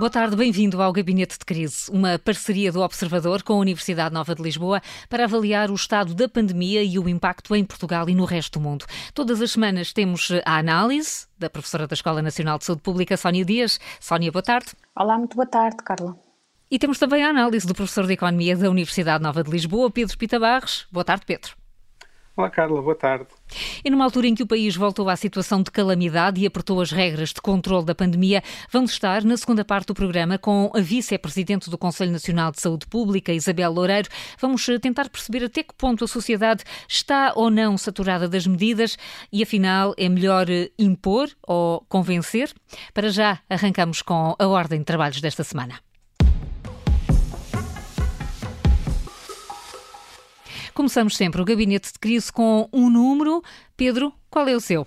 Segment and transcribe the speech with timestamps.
[0.00, 4.34] Boa tarde, bem-vindo ao Gabinete de Crise, uma parceria do Observador com a Universidade Nova
[4.34, 4.80] de Lisboa
[5.10, 8.62] para avaliar o estado da pandemia e o impacto em Portugal e no resto do
[8.62, 8.86] mundo.
[9.12, 13.44] Todas as semanas temos a análise da professora da Escola Nacional de Saúde Pública, Sónia
[13.44, 13.78] Dias.
[14.00, 14.68] Sónia, boa tarde.
[14.96, 16.18] Olá, muito boa tarde, Carla.
[16.70, 20.16] E temos também a análise do professor de Economia da Universidade Nova de Lisboa, Pedro
[20.16, 20.86] Pita Barros.
[20.90, 21.59] Boa tarde, Pedro.
[22.40, 23.26] Olá, Carla, boa tarde.
[23.84, 26.90] E numa altura em que o país voltou à situação de calamidade e apertou as
[26.90, 31.68] regras de controle da pandemia, vamos estar na segunda parte do programa com a vice-presidente
[31.68, 34.08] do Conselho Nacional de Saúde Pública, Isabel Loureiro.
[34.40, 38.96] Vamos eh, tentar perceber até que ponto a sociedade está ou não saturada das medidas
[39.30, 42.54] e, afinal, é melhor eh, impor ou convencer?
[42.94, 45.74] Para já, arrancamos com a ordem de trabalhos desta semana.
[50.80, 53.42] Começamos sempre o gabinete de crise com um número.
[53.76, 54.86] Pedro, qual é o seu?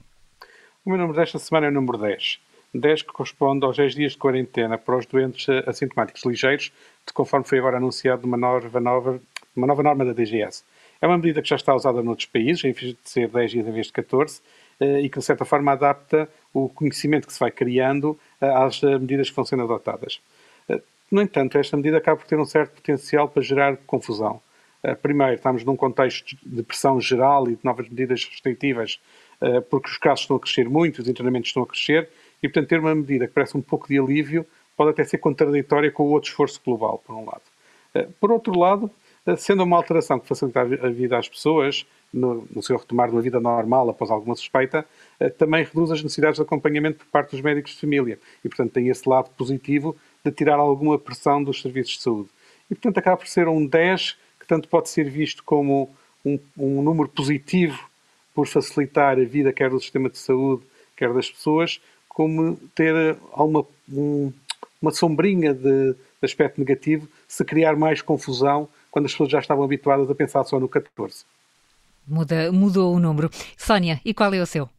[0.84, 2.40] O meu número desta semana é o número 10.
[2.74, 6.72] 10 que corresponde aos 10 dias de quarentena para os doentes assintomáticos ligeiros,
[7.06, 9.22] de conforme foi agora anunciado uma nova, nova,
[9.56, 10.64] uma nova norma da DGS.
[11.00, 13.68] É uma medida que já está usada noutros países, em vez de ser 10 dias
[13.68, 14.42] em vez de 14,
[14.80, 18.82] eh, e que de certa forma adapta o conhecimento que se vai criando eh, às
[18.82, 20.20] eh, medidas que vão sendo adotadas.
[21.12, 24.42] No entanto, esta medida acaba por ter um certo potencial para gerar confusão.
[24.84, 29.00] Eh, primeiro, estamos num contexto de pressão geral e de novas medidas restritivas,
[29.40, 32.10] eh, porque os casos estão a crescer muito, os internamentos estão a crescer,
[32.42, 35.90] e portanto ter uma medida que parece um pouco de alívio pode até ser contraditória
[35.90, 37.44] com o outro esforço global, por um lado.
[37.96, 38.92] Eh, por outro lado,
[39.38, 43.22] sendo uma alteração que facilita a vida às pessoas, no, no seu retomar de uma
[43.22, 44.86] vida normal após alguma suspeita,
[45.38, 48.90] também reduz as necessidades de acompanhamento por parte dos médicos de família e, portanto, tem
[48.90, 52.30] esse lado positivo de tirar alguma pressão dos serviços de saúde.
[52.70, 55.90] E, portanto, acaba por ser um 10 que tanto pode ser visto como
[56.26, 57.80] um, um número positivo
[58.36, 60.64] por facilitar a vida quer do sistema de saúde,
[60.98, 64.34] quer das pessoas, como ter uma, um,
[64.82, 69.64] uma sombrinha de, de, aspecto negativo se criar mais confusão quando as pessoas já estavam
[69.64, 71.24] habituadas a pensar só no 14.
[72.06, 73.30] Muda, mudou o número.
[73.58, 74.70] Sónia, e qual é o seu?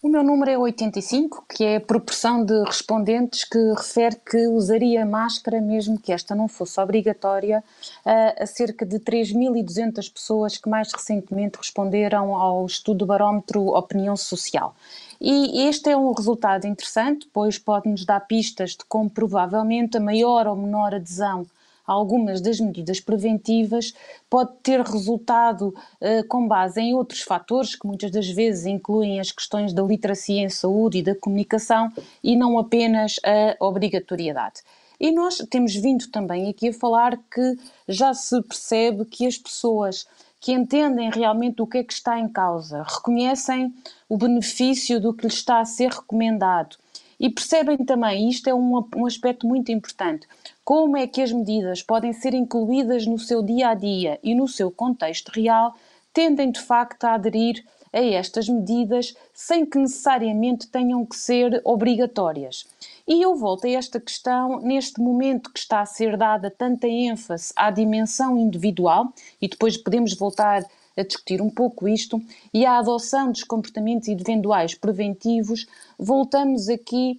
[0.00, 5.04] O meu número é 85, que é a proporção de respondentes que refere que usaria
[5.04, 7.64] máscara mesmo que esta não fosse obrigatória
[8.04, 14.72] a, cerca de 3.200 pessoas que mais recentemente responderam ao estudo barómetro Opinião Social.
[15.20, 20.46] E este é um resultado interessante, pois pode-nos dar pistas de como provavelmente a maior
[20.46, 21.44] ou menor adesão
[21.88, 23.94] algumas das medidas preventivas
[24.28, 29.32] pode ter resultado uh, com base em outros fatores que muitas das vezes incluem as
[29.32, 31.90] questões da literacia em saúde e da comunicação
[32.22, 34.60] e não apenas a obrigatoriedade.
[35.00, 37.56] E nós temos vindo também aqui a falar que
[37.88, 40.06] já se percebe que as pessoas
[40.40, 43.74] que entendem realmente o que é que está em causa, reconhecem
[44.08, 46.76] o benefício do que lhes está a ser recomendado
[47.18, 50.28] e percebem também, isto é um, um aspecto muito importante,
[50.68, 54.46] como é que as medidas podem ser incluídas no seu dia a dia e no
[54.46, 55.74] seu contexto real,
[56.12, 62.66] tendem de facto a aderir a estas medidas sem que necessariamente tenham que ser obrigatórias.
[63.06, 67.50] E eu volto a esta questão neste momento que está a ser dada tanta ênfase
[67.56, 72.20] à dimensão individual, e depois podemos voltar a discutir um pouco isto
[72.52, 75.66] e a adoção dos comportamentos individuais preventivos,
[75.98, 77.18] voltamos aqui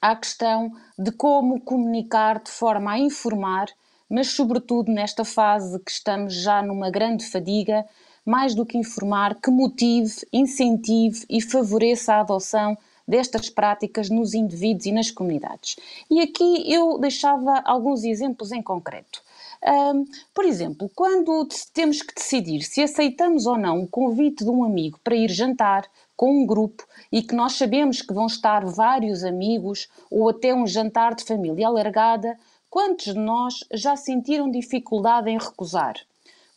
[0.00, 3.68] à questão de como comunicar de forma a informar,
[4.08, 7.84] mas sobretudo nesta fase que estamos já numa grande fadiga,
[8.24, 14.86] mais do que informar, que motive, incentive e favoreça a adoção destas práticas nos indivíduos
[14.86, 15.76] e nas comunidades.
[16.10, 19.22] E aqui eu deixava alguns exemplos em concreto.
[19.64, 24.64] Um, por exemplo, quando temos que decidir se aceitamos ou não o convite de um
[24.64, 29.24] amigo para ir jantar com um grupo e que nós sabemos que vão estar vários
[29.24, 32.38] amigos ou até um jantar de família alargada,
[32.70, 35.94] quantos de nós já sentiram dificuldade em recusar?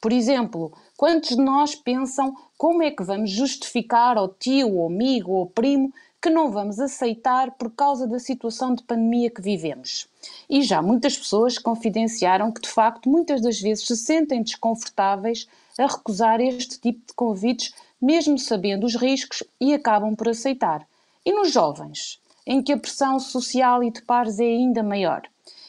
[0.01, 5.31] Por exemplo, quantos de nós pensam como é que vamos justificar ao tio, ou amigo
[5.31, 10.07] ou primo que não vamos aceitar por causa da situação de pandemia que vivemos.
[10.49, 15.87] E já muitas pessoas confidenciaram que, de facto, muitas das vezes se sentem desconfortáveis a
[15.87, 20.85] recusar este tipo de convites, mesmo sabendo os riscos, e acabam por aceitar.
[21.25, 25.21] E nos jovens, em que a pressão social e de pares é ainda maior.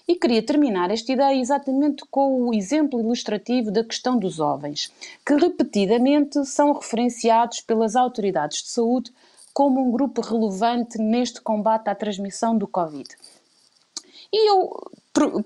[0.09, 4.93] E queria terminar esta ideia exatamente com o exemplo ilustrativo da questão dos jovens,
[5.25, 9.13] que repetidamente são referenciados pelas autoridades de saúde
[9.61, 13.07] como um grupo relevante neste combate à transmissão do Covid.
[14.33, 14.91] E eu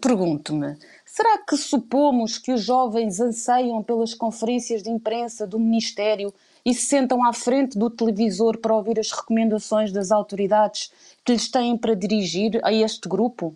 [0.01, 6.33] pergunto-me: será que supomos que os jovens anseiam pelas conferências de imprensa do Ministério
[6.65, 10.93] e se sentam à frente do televisor para ouvir as recomendações das autoridades
[11.25, 13.53] que lhes têm para dirigir a este grupo?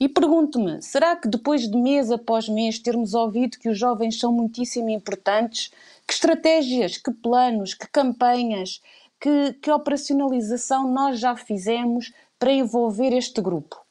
[0.00, 4.32] E pergunto-me: será que depois de mês após mês termos ouvido que os jovens são
[4.32, 5.70] muitíssimo importantes,
[6.06, 8.80] que estratégias, que planos, que campanhas,
[9.24, 13.82] que, que operacionalização nós já fizemos para envolver este grupo?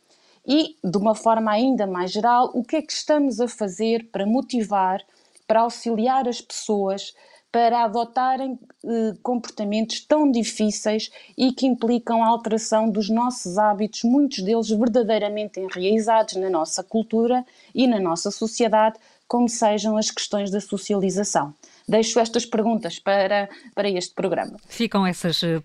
[0.46, 4.28] E, de uma forma ainda mais geral, o que é que estamos a fazer para
[4.28, 5.02] motivar,
[5.48, 7.16] para auxiliar as pessoas
[7.52, 14.40] para adotarem eh, comportamentos tão difíceis e que implicam a alteração dos nossos hábitos, muitos
[14.40, 20.60] deles verdadeiramente enraizados na nossa cultura e na nossa sociedade, como sejam as questões da
[20.60, 21.54] socialização
[21.88, 24.58] deixo estas perguntas para, para este programa.
[24.68, 25.62] Ficam essas, eh,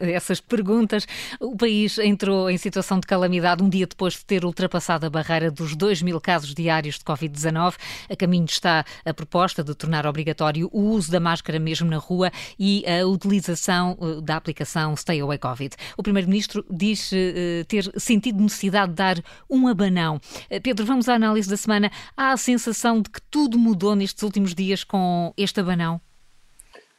[0.00, 1.06] essas perguntas.
[1.40, 5.50] O país entrou em situação de calamidade um dia depois de ter ultrapassado a barreira
[5.50, 7.74] dos 2 mil casos diários de Covid-19.
[8.10, 12.30] A caminho está a proposta de tornar obrigatório o uso da máscara mesmo na rua
[12.58, 15.74] e a utilização eh, da aplicação Stay Away Covid.
[15.96, 20.20] O Primeiro-Ministro diz uh, ter sentido necessidade de dar um abanão.
[20.62, 21.90] Pedro, vamos à análise da semana.
[22.16, 26.00] Há a sensação de que tudo mudou nestes últimos dias com este abanão?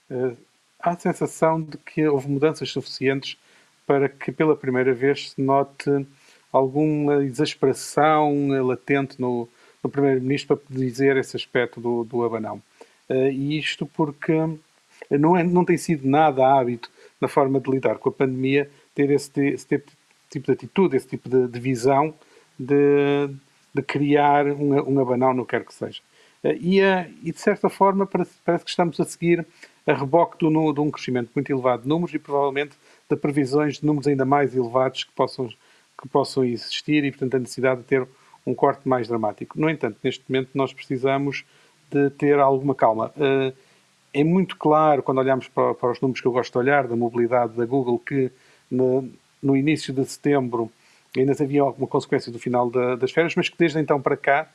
[0.10, 0.36] Uh,
[0.80, 3.38] há a sensação de que houve mudanças suficientes
[3.86, 6.06] para que pela primeira vez se note
[6.52, 9.50] alguma exasperação latente no,
[9.84, 12.62] no Primeiro-Ministro para dizer esse aspecto do, do abanão.
[13.10, 14.34] Uh, e isto porque
[15.10, 16.90] não, é, não tem sido nada hábito
[17.20, 19.84] na forma de lidar com a pandemia ter esse, esse
[20.30, 22.14] tipo de atitude, esse tipo de, de visão
[22.58, 23.30] de,
[23.74, 26.02] de criar um, um abanão, não quer que seja.
[26.44, 29.46] E, eh, e, de certa forma parece, parece, que estamos a seguir
[29.88, 32.76] a reboque de um crescimento muito elevado de números e provavelmente
[33.10, 37.40] de previsões de números ainda mais elevados que possam, que possam existir e, portanto, a
[37.40, 38.08] necessidade de ter
[38.46, 39.60] um corte mais dramático.
[39.60, 41.46] No entanto, neste momento nós precisamos
[41.90, 43.14] de ter alguma calma.
[43.18, 43.54] Eh,
[44.14, 46.96] é muito claro, quando olhamos para, para os números que eu gosto de olhar, da
[46.96, 48.32] mobilidade da Google, que
[48.70, 49.10] no,
[49.42, 50.72] no início de setembro
[51.16, 54.50] ainda havia alguma consequência do final da, das férias, mas que desde então para cá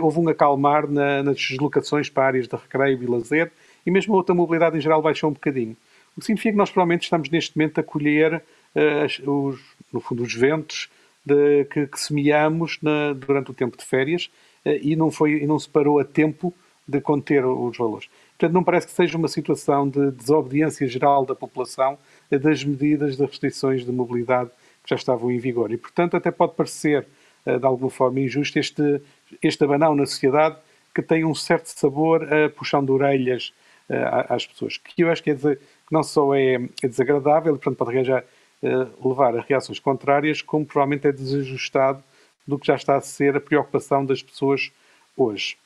[0.00, 3.50] houve um acalmar na, nas deslocações para áreas de recreio e lazer
[3.84, 5.76] e mesmo a outra mobilidade em geral baixou um bocadinho.
[6.16, 8.42] O que significa que nós provavelmente estamos neste momento a colher,
[8.74, 9.60] uh, os,
[9.92, 10.90] no fundo, os ventos
[11.24, 12.78] de, que, que semeamos
[13.16, 14.30] durante o tempo de férias
[14.64, 16.54] uh, e, não foi, e não se parou a tempo
[16.86, 18.08] de conter os valores.
[18.30, 21.96] Portanto, não parece que seja uma situação de desobediência geral da população
[22.30, 24.50] das medidas de restrições de mobilidade
[24.82, 25.70] que já estavam em vigor.
[25.70, 27.06] E, portanto, até pode parecer,
[27.44, 29.00] de alguma forma, injusto este
[29.42, 30.56] este abanão na sociedade
[30.94, 33.52] que tem um certo sabor a puxão de orelhas
[33.88, 35.58] uh, às pessoas, que eu acho que, é que
[35.90, 38.24] não só é, é desagradável, portanto pode arranjar,
[38.62, 42.02] uh, levar a reações contrárias, como provavelmente é desajustado
[42.46, 44.72] do que já está a ser a preocupação das pessoas
[45.16, 45.56] hoje.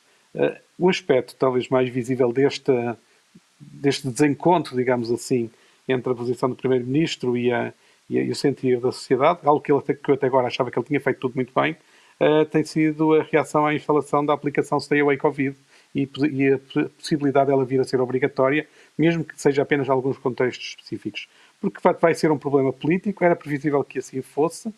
[0.77, 2.71] O aspecto talvez mais visível deste,
[3.59, 5.49] deste desencontro, digamos assim,
[5.87, 7.73] entre a posição do Primeiro-Ministro e, a,
[8.09, 10.77] e, e o sentido da sociedade, algo que, ele, que eu até agora achava que
[10.77, 11.75] ele tinha feito tudo muito bem,
[12.19, 15.55] uh, tem sido a reação à instalação da aplicação Stay Away Covid
[15.93, 16.59] e, e a
[16.97, 18.67] possibilidade dela vir a ser obrigatória,
[18.97, 21.27] mesmo que seja apenas em alguns contextos específicos.
[21.59, 24.73] Porque vai ser um problema político, era previsível que assim fosse, uh,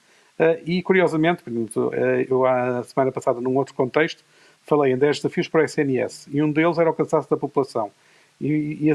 [0.66, 1.92] e curiosamente, uh,
[2.30, 4.24] eu a semana passada, num outro contexto,
[4.62, 7.92] falei em 10 desafios para o SNS, e um deles era o cansaço da população.
[8.40, 8.92] E, e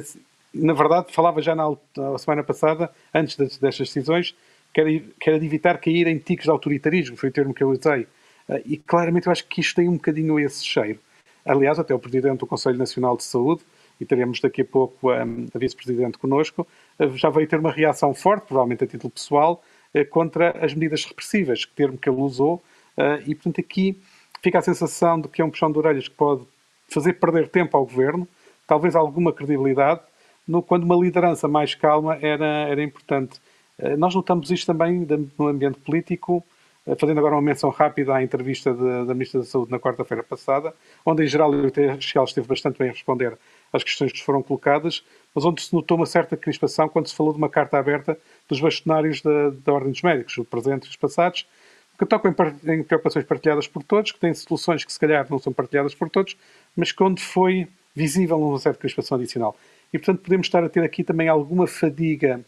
[0.54, 4.34] na verdade, falava já na, na semana passada, antes destas decisões,
[4.72, 7.62] que era, que era de evitar cair em ticos de autoritarismo, foi o termo que
[7.62, 8.06] eu usei.
[8.48, 10.98] Ah, e claramente eu acho que isto tem um bocadinho esse cheiro.
[11.44, 13.62] Aliás, até o Presidente do Conselho Nacional de Saúde,
[14.00, 16.66] e teremos daqui a pouco a, a Vice-Presidente connosco,
[16.98, 19.62] ah, já veio ter uma reação forte, provavelmente a título pessoal,
[20.08, 22.62] contra as medidas repressivas, que termo que ele usou,
[23.26, 24.00] e portanto aqui
[24.42, 26.46] fica a sensação de que é um puxão de orelhas que pode
[26.88, 28.26] fazer perder tempo ao Governo,
[28.66, 30.00] talvez alguma credibilidade,
[30.46, 33.40] no, quando uma liderança mais calma era, era importante.
[33.98, 35.06] Nós notamos isto também
[35.38, 36.44] no ambiente político,
[36.86, 40.22] eh, fazendo agora uma menção rápida à entrevista de, da Ministra da Saúde na quarta-feira
[40.22, 40.74] passada,
[41.06, 43.38] onde em geral o Secretaria esteve bastante bem a responder
[43.72, 47.32] às questões que foram colocadas, mas onde se notou uma certa crispação quando se falou
[47.32, 48.18] de uma carta aberta
[48.48, 51.46] dos bastonários da, da Ordem dos Médicos, o presente e os passados,
[51.98, 52.34] que tocam
[52.64, 55.94] em, em preocupações partilhadas por todos, que têm soluções que se calhar não são partilhadas
[55.94, 56.36] por todos,
[56.76, 59.56] mas que onde foi visível uma certa crispação adicional.
[59.92, 62.44] E, portanto, podemos estar a ter aqui também alguma fadiga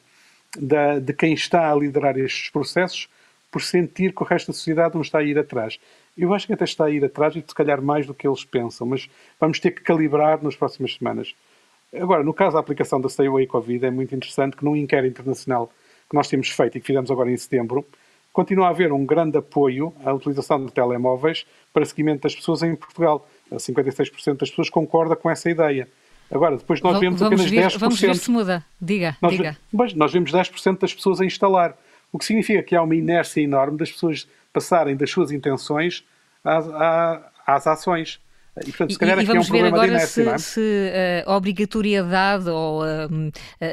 [0.58, 3.08] da, de quem está a liderar estes processos,
[3.50, 5.78] por sentir que o resto da sociedade não está a ir atrás.
[6.18, 8.44] Eu acho que até está a ir atrás e se calhar mais do que eles
[8.44, 9.08] pensam, mas
[9.38, 11.34] vamos ter que calibrar nas próximas semanas.
[11.94, 15.20] Agora, no caso da aplicação da Stay Away Covid, é muito interessante que num inquérito
[15.20, 15.70] internacional
[16.08, 17.86] que nós temos feito e que fizemos agora em setembro,
[18.32, 22.74] continua a haver um grande apoio à utilização de telemóveis para seguimento das pessoas em
[22.74, 23.28] Portugal.
[23.52, 25.88] 56% das pessoas concorda com essa ideia.
[26.30, 27.78] Agora, depois nós vemos vamos apenas ver, 10%.
[27.78, 28.64] Vamos ver se muda.
[28.80, 29.56] Diga, nós, diga.
[29.72, 31.76] Mas nós vemos 10% das pessoas a instalar.
[32.12, 36.04] O que significa que há uma inércia enorme das pessoas passarem das suas intenções
[36.44, 36.66] às,
[37.46, 38.20] às ações.
[38.62, 40.38] E, portanto, se calhar e, e vamos é um ver agora inércia, se, é?
[40.38, 43.08] se, a obrigatoriedade ou a,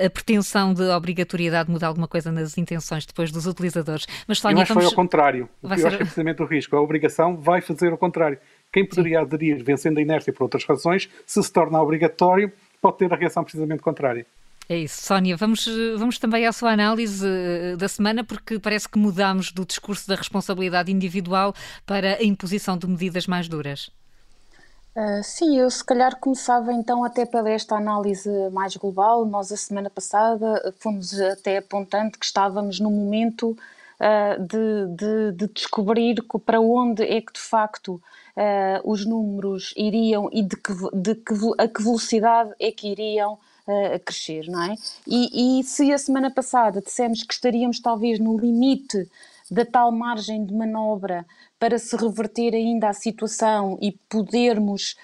[0.06, 4.08] a, pretensão de obrigatoriedade muda alguma coisa nas intenções depois dos utilizadores.
[4.28, 4.90] Mas, Sónia, Eu acho vamos...
[4.90, 5.48] que foi ao contrário.
[5.62, 5.88] Vai Eu ser...
[5.88, 6.76] acho que é precisamente o risco.
[6.76, 8.40] A obrigação vai fazer o contrário.
[8.72, 9.26] Quem poderia Sim.
[9.26, 12.52] aderir vencendo a inércia por outras razões, se se torna obrigatório,
[12.82, 14.26] pode ter a reação precisamente contrária.
[14.70, 15.02] É isso.
[15.02, 19.66] Sónia, vamos, vamos também à sua análise eh, da semana, porque parece que mudamos do
[19.66, 21.54] discurso da responsabilidade individual
[21.86, 23.92] para a imposição de medidas mais duras.
[24.96, 29.26] Uh, sim, eu se calhar começava então até pela esta análise mais global.
[29.26, 35.54] Nós a semana passada fomos até apontando que estávamos no momento uh, de, de, de,
[35.54, 38.02] descobrir para onde é que de facto
[38.38, 43.38] uh, os números iriam e de que, de que, a que velocidade é que iriam
[43.96, 44.76] a crescer, não é?
[45.08, 49.08] E, e se a semana passada dissemos que estaríamos talvez no limite
[49.52, 51.26] da tal margem de manobra
[51.60, 54.96] para se reverter ainda a situação e podermos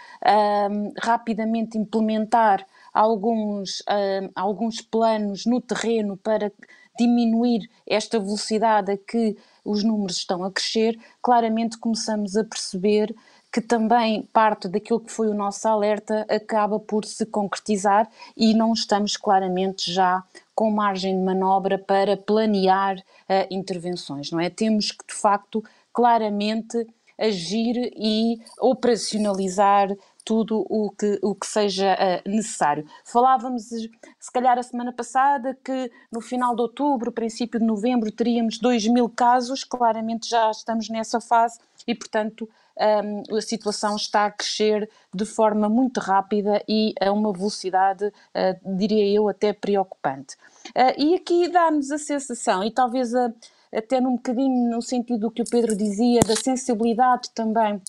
[0.72, 6.51] um, rapidamente implementar alguns, um, alguns planos no terreno para
[6.98, 13.13] diminuir esta velocidade a que os números estão a crescer, claramente começamos a perceber
[13.51, 18.74] que também parte daquilo que foi o nosso alerta acaba por se concretizar e não
[18.74, 24.50] estamos claramente já com margem de manobra para planear uh, intervenções, não é?
[24.50, 26.86] Temos que, de facto, claramente
[27.17, 29.89] agir e operacionalizar
[30.27, 32.86] tudo o que, o que seja uh, necessário.
[33.05, 38.60] Falávamos, se calhar, a semana passada que no final de outubro, princípio de novembro, teríamos
[38.60, 44.31] 2 mil casos, claramente já estamos nessa fase e, portanto, um, a situação está a
[44.31, 50.36] crescer de forma muito rápida e a uma velocidade, uh, diria eu, até preocupante.
[50.75, 53.31] Uh, e aqui dá-nos a sensação, e talvez a
[53.74, 57.81] até num bocadinho no sentido do que o Pedro dizia, da sensibilidade também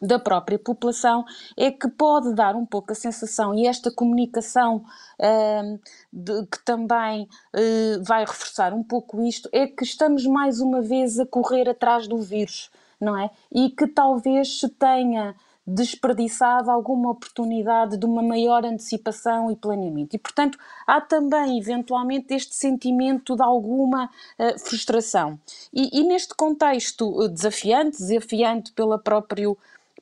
[0.00, 1.24] da própria população,
[1.56, 4.84] é que pode dar um pouco a sensação, e esta comunicação
[5.18, 5.80] uh,
[6.12, 11.18] de, que também uh, vai reforçar um pouco isto, é que estamos mais uma vez
[11.18, 13.30] a correr atrás do vírus, não é?
[13.52, 15.34] E que talvez se tenha
[15.66, 20.16] desperdiçava alguma oportunidade de uma maior antecipação e planeamento.
[20.16, 25.38] E, portanto, há também, eventualmente, este sentimento de alguma uh, frustração.
[25.72, 29.56] E, e, neste contexto desafiante, desafiante pelo próprio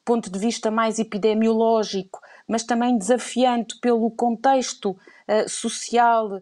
[0.08, 6.40] ponto de vista mais epidemiológico, mas também desafiante pelo contexto uh, social uh,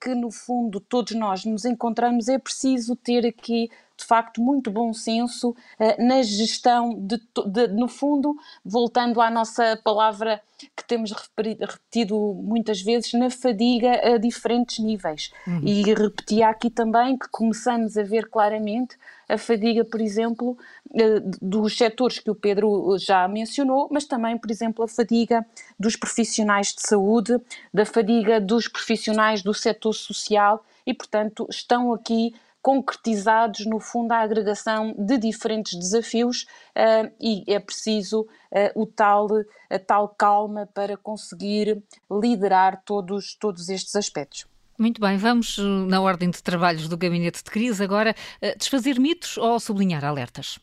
[0.00, 4.92] que, no fundo, todos nós nos encontramos, é preciso ter aqui de facto muito bom
[4.92, 10.40] senso uh, na gestão de, de, no fundo, voltando à nossa palavra
[10.76, 15.30] que temos repetido muitas vezes, na fadiga a diferentes níveis.
[15.46, 15.60] Uhum.
[15.62, 18.96] E repetia aqui também que começamos a ver claramente
[19.28, 20.58] a fadiga, por exemplo,
[20.94, 25.46] eh, dos setores que o Pedro já mencionou, mas também, por exemplo, a fadiga
[25.78, 27.38] dos profissionais de saúde,
[27.72, 34.18] da fadiga dos profissionais do setor social e, portanto, estão aqui concretizados, no fundo, a
[34.18, 36.42] agregação de diferentes desafios
[36.76, 39.28] uh, e é preciso uh, o tal,
[39.70, 44.46] a tal calma para conseguir liderar todos, todos estes aspectos.
[44.78, 48.14] Muito bem, vamos eh, na ordem de trabalhos do Gabinete de Crise agora
[48.56, 50.60] desfazer mitos ou sublinhar alertas?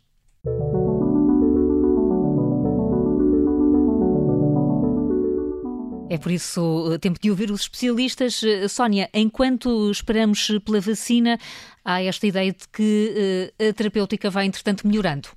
[6.16, 8.42] É por isso eh, tempo de ouvir os especialistas.
[8.42, 11.38] Eh, Sónia, enquanto esperamos pela vacina,
[11.84, 15.28] há esta ideia de que eh, a terapêutica vai, entretanto, melhorando.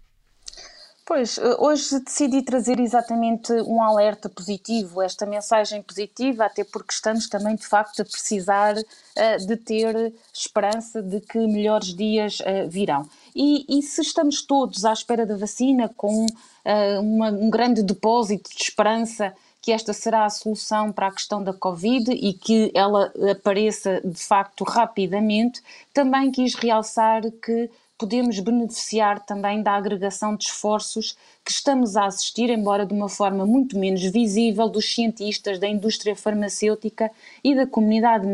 [1.04, 7.56] Pois, hoje decidi trazer exatamente um alerta positivo, esta mensagem positiva, até porque estamos também
[7.56, 13.08] de facto a precisar uh, de ter esperança de que melhores dias uh, virão.
[13.34, 18.50] E, e, se estamos todos à espera da vacina, com uh, uma, um grande depósito
[18.54, 19.32] de esperança
[19.68, 24.18] que esta será a solução para a questão da Covid e que ela apareça de
[24.18, 25.60] facto rapidamente,
[25.92, 32.48] também quis realçar que podemos beneficiar também da agregação de esforços que estamos a assistir,
[32.48, 37.10] embora de uma forma muito menos visível, dos cientistas da indústria farmacêutica
[37.44, 38.26] e da comunidade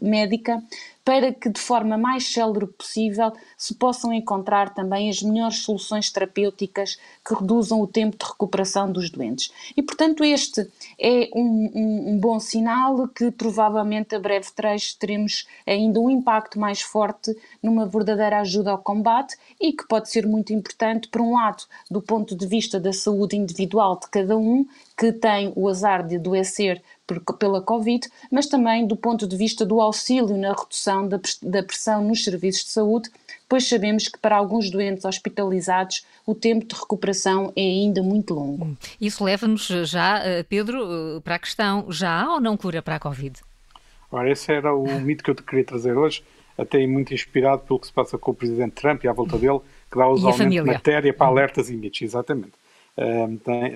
[0.00, 0.62] médica
[1.08, 6.98] para que de forma mais célere possível se possam encontrar também as melhores soluções terapêuticas
[7.26, 9.50] que reduzam o tempo de recuperação dos doentes.
[9.74, 15.48] E, portanto, este é um, um, um bom sinal que provavelmente a breve trecho teremos
[15.66, 20.52] ainda um impacto mais forte numa verdadeira ajuda ao combate e que pode ser muito
[20.52, 25.10] importante, por um lado, do ponto de vista da saúde individual de cada um, que
[25.10, 26.82] tem o azar de adoecer
[27.38, 32.04] pela Covid, mas também do ponto de vista do auxílio na redução da, da pressão
[32.04, 33.10] nos serviços de saúde,
[33.48, 38.66] pois sabemos que para alguns doentes hospitalizados o tempo de recuperação é ainda muito longo.
[38.66, 38.76] Hum.
[39.00, 42.96] Isso leva-nos já, eh, Pedro, eh, para a questão: já há ou não cura para
[42.96, 43.40] a Covid?
[44.12, 46.22] Ora, esse era o mito que eu te queria trazer hoje,
[46.58, 49.60] até muito inspirado pelo que se passa com o Presidente Trump e à volta dele,
[49.90, 52.52] que dá usualmente de matéria para alertas e mitos, exatamente.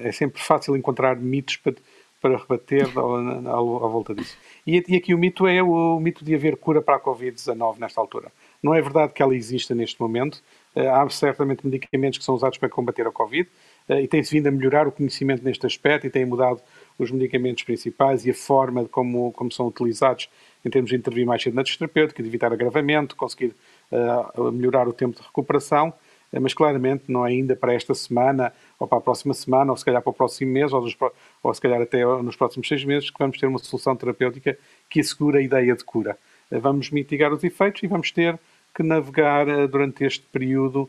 [0.05, 1.75] é sempre fácil encontrar mitos para,
[2.23, 4.39] para rebater à, volta disso.
[4.65, 7.79] E, e, aqui o mito é o, o, mito de haver cura para a Covid-19
[7.79, 8.31] nesta altura.
[8.63, 10.41] Não é verdade que ela exista neste momento.
[10.75, 13.51] Uh, há certamente medicamentos que são usados para combater a Covid
[13.89, 16.63] uh, e tem-se vindo a melhorar o conhecimento neste aspecto e tem mudado
[16.97, 20.31] os medicamentos principais e a forma de como, como são utilizados
[20.65, 23.53] em termos de intervir mais cedo na terapêutica, de evitar agravamento, conseguir
[23.91, 25.93] uh, melhorar o tempo de recuperação,
[26.41, 29.85] mas claramente não é ainda para esta semana, ou para a próxima semana, ou se
[29.85, 30.97] calhar para o próximo mês, ou, dos,
[31.43, 34.59] ou se calhar até nos próximos seis meses, que vamos ter uma solução terapêutica
[34.89, 36.17] que assegura a ideia de cura.
[36.51, 38.39] Uh, vamos mitigar os efeitos e vamos ter
[38.75, 40.89] que navegar durante este período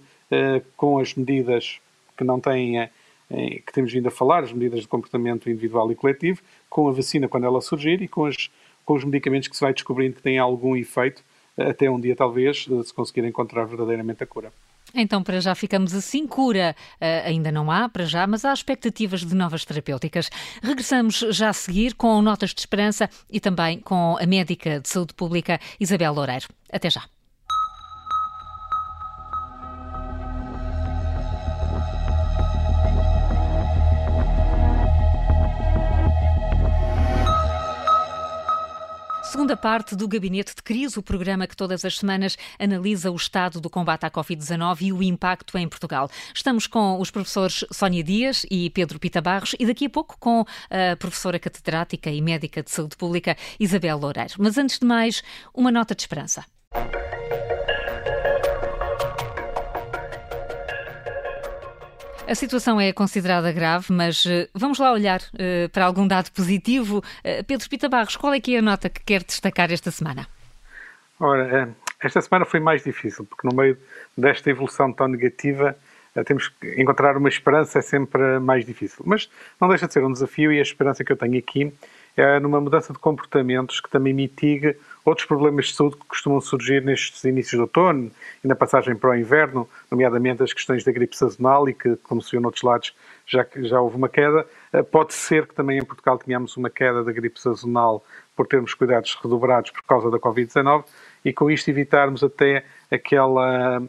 [0.77, 1.81] com as medidas
[2.17, 2.89] que não têm
[3.29, 7.27] que temos vindo a falar, as medidas de comportamento individual e coletivo, com a vacina
[7.27, 8.49] quando ela surgir e com as
[8.85, 11.23] com os medicamentos que se vai descobrindo que têm algum efeito,
[11.57, 14.51] até um dia talvez se conseguir encontrar verdadeiramente a cura.
[14.93, 16.27] Então, para já ficamos assim.
[16.27, 20.29] Cura uh, ainda não há, para já, mas há expectativas de novas terapêuticas.
[20.61, 25.13] Regressamos já a seguir com notas de esperança e também com a médica de saúde
[25.13, 26.47] pública Isabel Loureiro.
[26.71, 27.12] Até já.
[39.43, 43.59] Segunda parte do Gabinete de Crise, o programa que todas as semanas analisa o estado
[43.59, 46.09] do combate à Covid-19 e o impacto em Portugal.
[46.33, 50.45] Estamos com os professores Sónia Dias e Pedro Pita Barros e daqui a pouco com
[50.69, 54.35] a professora catedrática e médica de saúde pública Isabel Loureiro.
[54.37, 55.21] Mas antes de mais,
[55.53, 56.45] uma nota de esperança.
[62.25, 66.99] A situação é considerada grave, mas uh, vamos lá olhar uh, para algum dado positivo.
[66.99, 70.25] Uh, Pedro Pita Barros, qual é que é a nota que quer destacar esta semana?
[71.19, 71.69] Ora,
[72.01, 73.77] esta semana foi mais difícil, porque no meio
[74.17, 75.75] desta evolução tão negativa,
[76.25, 79.03] temos que encontrar uma esperança é sempre mais difícil.
[79.05, 81.73] Mas não deixa de ser um desafio e a esperança que eu tenho aqui
[82.15, 86.83] é numa mudança de comportamentos que também mitigue outros problemas de saúde que costumam surgir
[86.83, 88.11] nestes inícios de outono
[88.43, 92.21] e na passagem para o inverno, nomeadamente as questões da gripe sazonal e que, como
[92.21, 94.45] se viu noutros lados, já, já houve uma queda.
[94.71, 98.03] Eh, pode ser que também em Portugal tenhamos uma queda da gripe sazonal
[98.35, 100.85] por termos cuidados redobrados por causa da Covid-19
[101.23, 103.81] e com isto evitarmos até aquela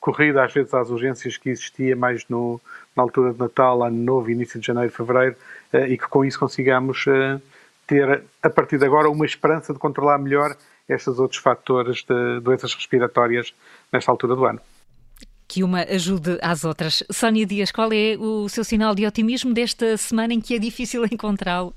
[0.00, 2.60] corrida às vezes às urgências que existia mais no,
[2.94, 5.36] na altura de Natal, Ano Novo, início de janeiro, fevereiro,
[5.72, 7.40] eh, e que com isso consigamos eh,
[7.86, 10.56] ter, a partir de agora, uma esperança de controlar melhor
[10.88, 13.54] estes outros fatores de doenças respiratórias
[13.92, 14.60] nesta altura do ano.
[15.48, 17.04] Que uma ajude às outras.
[17.10, 21.04] Sónia Dias, qual é o seu sinal de otimismo desta semana em que é difícil
[21.10, 21.74] encontrá-lo?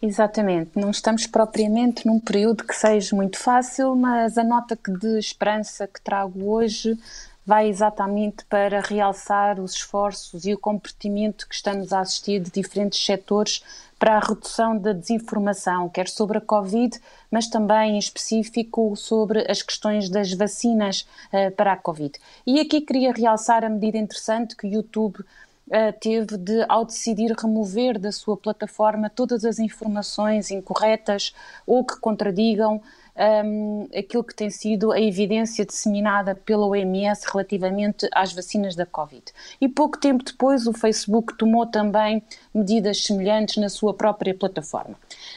[0.00, 5.88] Exatamente, não estamos propriamente num período que seja muito fácil, mas a nota de esperança
[5.88, 6.96] que trago hoje
[7.44, 13.04] vai exatamente para realçar os esforços e o comportamento que estamos a assistir de diferentes
[13.04, 13.64] setores
[13.98, 19.62] para a redução da desinformação, quer sobre a Covid, mas também em específico sobre as
[19.62, 22.12] questões das vacinas uh, para a Covid.
[22.46, 25.24] E aqui queria realçar a medida interessante que o YouTube
[25.68, 31.34] Uh, teve de, ao decidir remover da sua plataforma todas as informações incorretas
[31.66, 32.80] ou que contradigam
[33.18, 39.24] um, aquilo que tem sido a evidência disseminada pela OMS relativamente às vacinas da Covid.
[39.60, 42.22] E pouco tempo depois, o Facebook tomou também
[42.54, 44.94] medidas semelhantes na sua própria plataforma.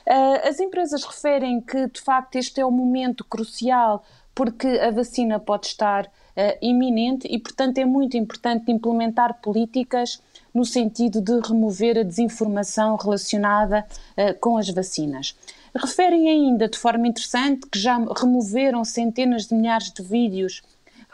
[0.07, 5.39] Uh, as empresas referem que, de facto, este é o momento crucial porque a vacina
[5.39, 10.21] pode estar uh, iminente e, portanto, é muito importante implementar políticas
[10.53, 13.85] no sentido de remover a desinformação relacionada
[14.17, 15.35] uh, com as vacinas.
[15.73, 20.61] Referem ainda de forma interessante que já removeram centenas de milhares de vídeos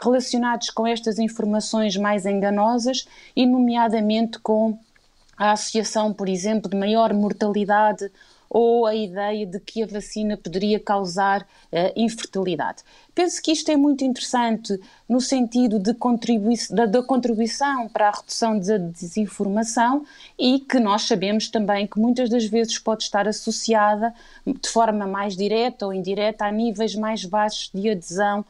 [0.00, 4.78] relacionados com estas informações mais enganosas e, nomeadamente, com
[5.36, 8.10] a associação, por exemplo, de maior mortalidade
[8.50, 12.82] ou a ideia de que a vacina poderia causar uh, infertilidade.
[13.18, 18.12] Penso que isto é muito interessante no sentido de contribui da, da contribuição para a
[18.12, 20.04] redução da desinformação
[20.38, 24.14] e que nós sabemos também que muitas das vezes pode estar associada
[24.46, 28.44] de forma mais direta ou indireta a níveis mais baixos de adesão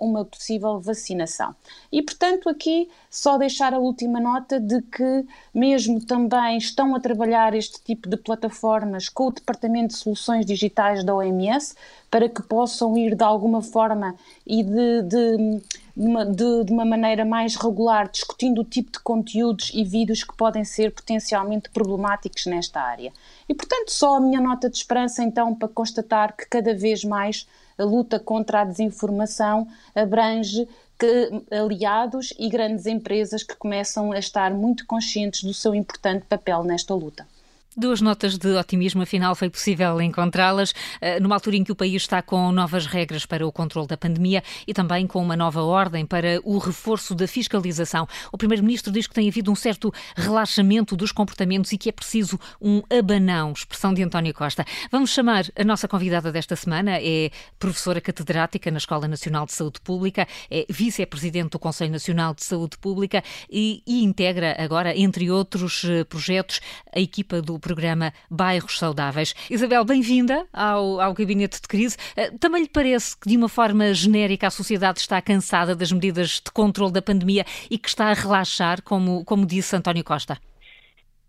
[0.00, 1.54] uma possível vacinação.
[1.90, 7.54] E, portanto, aqui só deixar a última nota de que, mesmo também estão a trabalhar
[7.54, 11.74] este tipo de plataformas com o Departamento de Soluções Digitais da OMS
[12.12, 14.14] para que possam ir de alguma forma
[14.46, 15.60] e de, de,
[15.96, 20.62] de, de uma maneira mais regular discutindo o tipo de conteúdos e vídeos que podem
[20.62, 23.10] ser potencialmente problemáticos nesta área.
[23.48, 27.48] E, portanto, só a minha nota de esperança, então, para constatar que cada vez mais
[27.78, 34.52] a luta contra a desinformação abrange que, aliados e grandes empresas que começam a estar
[34.52, 37.26] muito conscientes do seu importante papel nesta luta.
[37.74, 42.02] Duas notas de otimismo, afinal foi possível encontrá-las eh, numa altura em que o país
[42.02, 46.04] está com novas regras para o controle da pandemia e também com uma nova ordem
[46.04, 48.06] para o reforço da fiscalização.
[48.30, 52.38] O Primeiro-Ministro diz que tem havido um certo relaxamento dos comportamentos e que é preciso
[52.60, 54.66] um abanão, expressão de António Costa.
[54.90, 59.80] Vamos chamar a nossa convidada desta semana, é professora catedrática na Escola Nacional de Saúde
[59.80, 65.84] Pública, é vice-presidente do Conselho Nacional de Saúde Pública e, e integra agora, entre outros
[65.86, 66.60] eh, projetos,
[66.94, 69.34] a equipa do programa Bairros Saudáveis.
[69.50, 71.96] Isabel, bem-vinda ao, ao Gabinete de Crise.
[72.16, 76.42] Eh, também lhe parece que, de uma forma genérica, a sociedade está cansada das medidas
[76.44, 80.36] de controle da pandemia e que está a relaxar, como, como disse António Costa?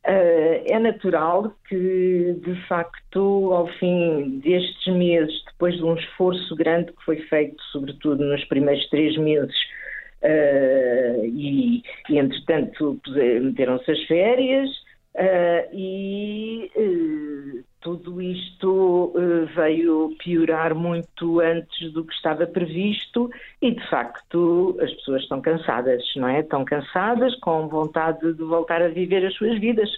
[0.06, 6.92] Uh, é natural que, de facto, ao fim destes meses, depois de um esforço grande
[6.92, 9.56] que foi feito, sobretudo nos primeiros três meses,
[10.22, 13.00] uh, e, e, entretanto,
[13.42, 14.70] meteram-se as férias,
[15.16, 23.30] Uh, e uh, tudo isto uh, veio piorar muito antes do que estava previsto
[23.62, 26.40] e, de facto, as pessoas estão cansadas, não é?
[26.40, 29.90] Estão cansadas, com vontade de voltar a viver as suas vidas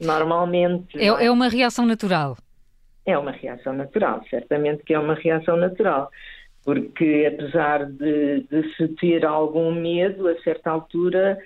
[0.00, 0.98] normalmente.
[0.98, 1.26] É, é?
[1.26, 2.36] é uma reação natural.
[3.06, 6.10] É uma reação natural, certamente que é uma reação natural
[6.68, 11.38] porque apesar de, de, se ter algum medo, a certa altura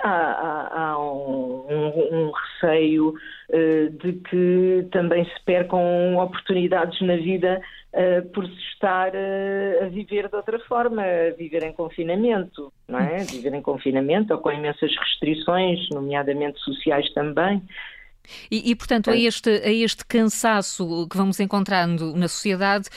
[0.00, 7.16] há, há, há um, um, um, receio uh, de que também se percam oportunidades na
[7.16, 7.60] vida
[7.92, 12.98] uh, por se estar uh, a viver de outra forma, a viver em confinamento, não
[12.98, 13.18] é?
[13.24, 17.62] Viver em confinamento ou com imensas restrições, nomeadamente sociais também.
[18.50, 22.88] E, e, portanto, a este, a este cansaço que vamos encontrando na sociedade,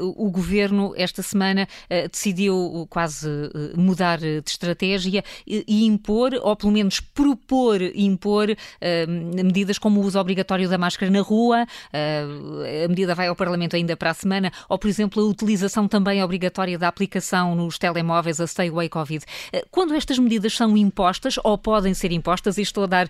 [0.00, 6.32] uh, o governo, esta semana, uh, decidiu quase uh, mudar de estratégia e, e, impor,
[6.42, 8.48] ou pelo menos propor impor
[9.42, 13.96] medidas como o uso obrigatório da máscara na rua, a medida vai ao Parlamento ainda
[13.96, 18.46] para a semana, ou, por exemplo, a utilização também obrigatória da aplicação nos telemóveis a
[18.46, 19.24] Stay Away Covid.
[19.70, 23.08] quando estas medidas são impostas, ou podem ser impostas, e estou a dar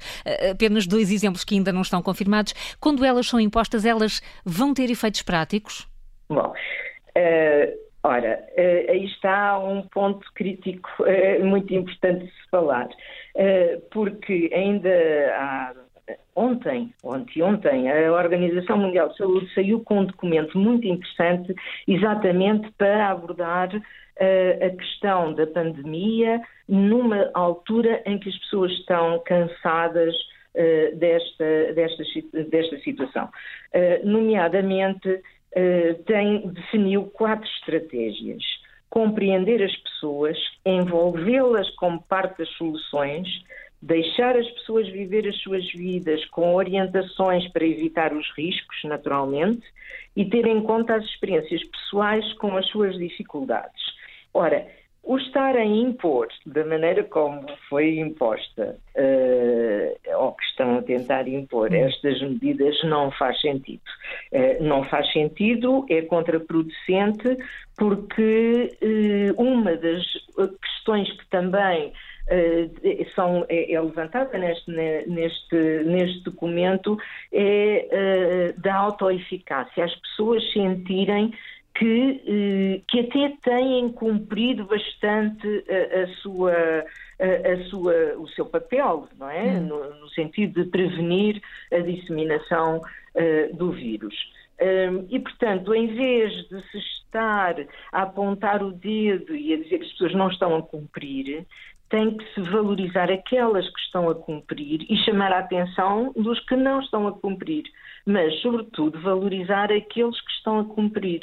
[0.50, 4.90] apenas dois exemplos que ainda não estão confirmados, quando elas são impostas, elas vão ter
[4.90, 5.86] efeitos práticos?
[6.28, 12.88] Bom, uh, ora, uh, aí está um ponto crítico uh, muito importante de se falar,
[13.90, 14.90] porque ainda
[15.36, 15.74] há
[16.34, 21.54] Ontem, ontem, ontem, a Organização Mundial de Saúde saiu com um documento muito interessante
[21.86, 29.22] exatamente para abordar uh, a questão da pandemia numa altura em que as pessoas estão
[29.24, 30.14] cansadas
[30.54, 32.02] uh, desta, desta,
[32.48, 33.28] desta situação.
[33.74, 38.42] Uh, nomeadamente, uh, tem, definiu quatro estratégias.
[38.88, 40.36] Compreender as pessoas,
[40.66, 43.26] envolvê-las como parte das soluções,
[43.80, 49.62] deixar as pessoas viver as suas vidas com orientações para evitar os riscos, naturalmente,
[50.14, 53.82] e ter em conta as experiências pessoais com as suas dificuldades.
[54.32, 54.66] Ora,
[55.04, 61.26] o estar a impor da maneira como foi imposta, uh, ou que estão a tentar
[61.26, 61.74] impor hum.
[61.74, 63.82] estas medidas, não faz sentido.
[64.32, 67.36] Uh, não faz sentido, é contraproducente,
[67.76, 70.04] porque uh, uma das
[70.60, 71.92] questões que também
[73.14, 76.96] são, é, é, levantada neste, neste, neste documento
[77.32, 81.34] é da autoeficácia, as pessoas sentirem
[81.74, 88.46] que, eh, que até têm cumprido bastante a, a sua, a, a, sua, o seu
[88.46, 89.58] papel, não é?
[89.58, 89.66] Hum.
[89.66, 91.40] No, no, sentido de prevenir
[91.72, 94.14] a disseminação uh, do vírus.
[94.60, 97.56] Um, e, portanto, em vez de se estar
[97.90, 101.46] a apontar o dedo e a dizer que as pessoas não estão a cumprir,
[101.88, 106.56] tem que se valorizar aquelas que estão a cumprir e chamar a atenção dos que
[106.56, 107.64] não estão a cumprir,
[108.06, 111.20] mas, sobretudo, valorizar aqueles que estão a cumprir.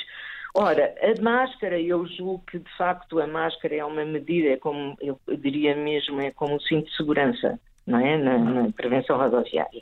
[0.56, 4.96] Ora, a máscara, eu julgo que de facto a máscara é uma medida, é como
[5.00, 8.18] eu diria mesmo, é como um cinto de segurança, não é?
[8.18, 9.82] Na, na prevenção rodoviária.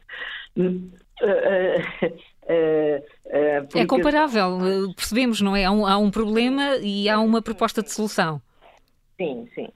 [0.57, 1.79] Uh, uh,
[2.45, 4.59] uh, é comparável,
[4.95, 5.65] percebemos, não é?
[5.65, 8.41] Há um, há um problema e há uma proposta de solução.
[9.17, 9.67] Sim, sim.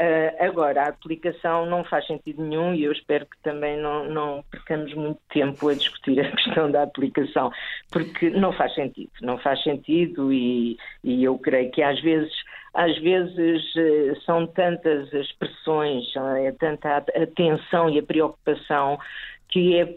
[0.00, 4.44] Uh, agora, a aplicação não faz sentido nenhum e eu espero que também não, não
[4.48, 7.50] percamos muito tempo a discutir a questão da aplicação,
[7.90, 12.32] porque não faz sentido, não faz sentido e, e eu creio que às vezes
[12.74, 16.04] às vezes uh, são tantas as pressões,
[16.44, 19.00] é tanta a atenção e a preocupação
[19.48, 19.94] que é,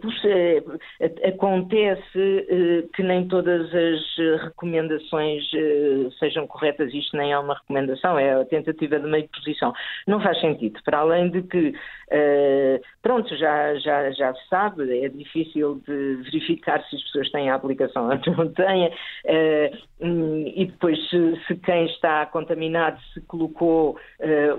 [1.00, 7.56] é acontece eh, que nem todas as recomendações eh, sejam corretas, isto nem é uma
[7.56, 9.74] recomendação, é a tentativa de meio posição.
[10.08, 11.74] Não faz sentido, para além de que,
[12.10, 17.50] eh, pronto, já, já, já se sabe, é difícil de verificar se as pessoas têm
[17.50, 18.92] a aplicação ou não têm,
[20.56, 23.98] e depois se, se quem está contaminado se colocou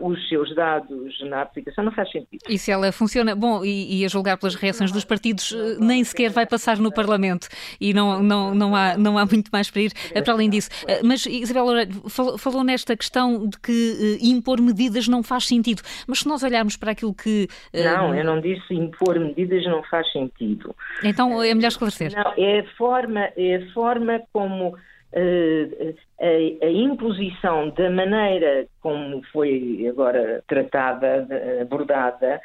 [0.00, 2.40] os seus dados na aplicação, não faz sentido.
[2.48, 6.02] E se ela funciona, bom, e, e a julgar pelas reações dos partidos eh, nem
[6.02, 7.48] sequer vai passar no Parlamento
[7.80, 10.70] e não, não, não, há, não há muito mais para ir eh, para além disso.
[10.86, 11.92] Eh, mas Isabel Loureiro
[12.38, 16.92] falou, nesta questão de que impor medidas não faz sentido, mas se nós olharmos para
[16.92, 17.48] aquilo que...
[17.72, 20.74] Não, eu não disse impor medidas não faz sentido.
[21.02, 22.12] Então é melhor esclarecer.
[22.14, 24.76] Não, é a forma, é a forma como...
[25.14, 31.26] Uh, a, a, imposição da maneira como foi agora tratada,
[31.60, 32.40] abordada,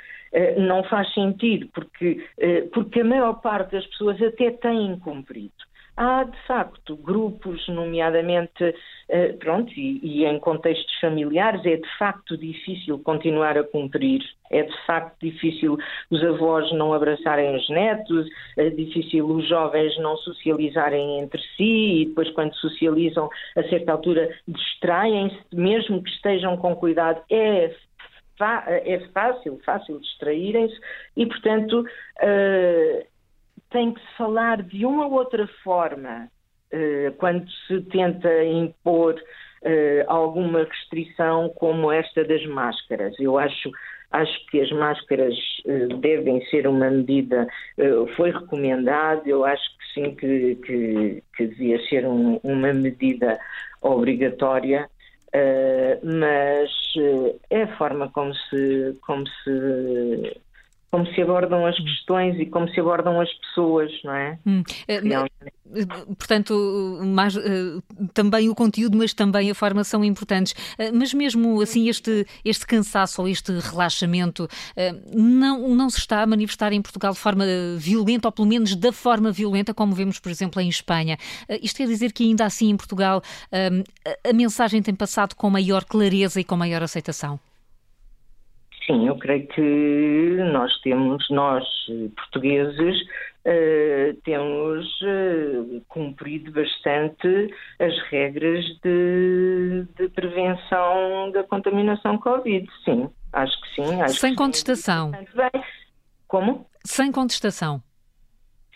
[0.59, 5.67] não faz sentido, porque, uh, porque a maior parte das pessoas até têm cumprido.
[5.97, 8.75] Há, de facto, grupos, nomeadamente,
[9.09, 14.61] eh, pronto, e, e, em contextos familiares, é de facto difícil continuar a cumprir, é
[14.61, 15.75] de facto difícil
[16.11, 22.05] os avós não abraçarem os netos, é difícil os jovens não socializarem entre si e
[22.05, 27.73] depois, quando socializam, a certa altura distraem-se, mesmo que estejam com cuidado, é
[28.39, 30.80] é fácil, fácil distraírem-se
[31.15, 33.08] e, portanto, uh,
[33.69, 36.30] tem que se falar de uma ou outra forma
[36.73, 43.13] uh, quando se tenta impor uh, alguma restrição como esta das máscaras.
[43.19, 43.71] Eu acho,
[44.12, 45.36] acho que as máscaras
[46.00, 47.47] devem ser uma medida,
[48.15, 53.38] foi recomendado, eu acho que sim, que, que, que devia ser um, uma medida
[53.82, 54.89] obrigatória.
[55.38, 60.41] Uh, mas uh, é a forma como se, como se
[60.89, 64.39] como se abordam as questões e como se abordam as pessoas, não é?
[64.45, 64.63] Hum.
[64.88, 65.02] Eh,
[66.17, 67.36] portanto, mais,
[68.13, 70.56] também o conteúdo, mas também a forma são importantes.
[70.93, 74.47] Mas mesmo assim, este, este cansaço ou este relaxamento
[75.13, 77.43] não, não se está a manifestar em Portugal de forma
[77.78, 81.17] violenta, ou pelo menos da forma violenta, como vemos, por exemplo, em Espanha.
[81.62, 83.21] Isto quer dizer que ainda assim em Portugal
[84.23, 87.39] a mensagem tem passado com maior clareza e com maior aceitação?
[88.88, 91.65] Sim, eu creio que nós temos, nós
[92.15, 93.02] portugueses,
[93.45, 102.65] uh, temos uh, cumprido bastante as regras de, de, prevenção da contaminação Covid.
[102.86, 104.02] Sim, acho que sim.
[104.02, 105.12] Acho Sem contestação.
[105.12, 105.62] Sim.
[106.26, 106.65] Como?
[106.86, 107.84] Sem contestação.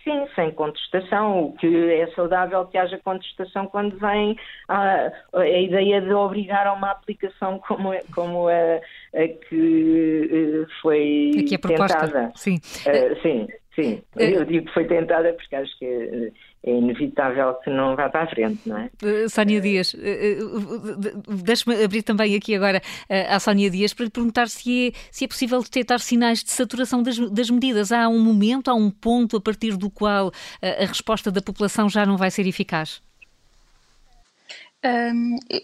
[0.04, 1.46] Sim, sem contestação.
[1.46, 4.36] O que é saudável que haja contestação quando vem
[4.68, 8.82] a, a ideia de obrigar a uma aplicação como, como a,
[9.14, 12.00] a que eh, foi Aqui a proposta.
[12.00, 12.32] tentada.
[12.36, 12.56] Sim.
[12.56, 14.02] Uh, sim, sim.
[14.18, 16.32] Eh, Eu digo que foi tentada porque acho que
[16.64, 18.90] é inevitável que não vá para a frente, não é?
[19.04, 22.82] Uh, Sónia Dias, uh, uh, deixe-me abrir também aqui agora
[23.30, 27.04] à Sónia Dias para lhe perguntar se é, se é possível detectar sinais de saturação
[27.04, 27.92] das, das medidas.
[27.92, 32.06] Há um momento, há um ponto a partir do qual a resposta da população já
[32.06, 33.02] não vai ser eficaz?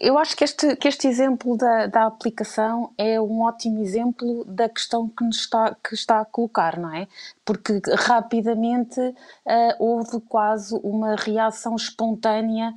[0.00, 4.68] Eu acho que este, que este exemplo da, da aplicação é um ótimo exemplo da
[4.68, 7.08] questão que nos está, que está a colocar, não é?
[7.44, 9.14] Porque rapidamente uh,
[9.80, 12.72] houve quase uma reação espontânea